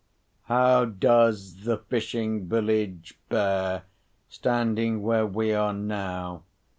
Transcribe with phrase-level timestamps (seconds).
[0.45, 3.83] "How does the fishing village bear,
[4.29, 6.41] standing where we are now?"